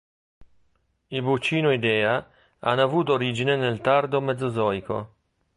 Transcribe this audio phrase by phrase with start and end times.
[1.09, 2.27] I Buccinoidea
[2.61, 5.13] hanno avuto origine nel tardo Mesozoico.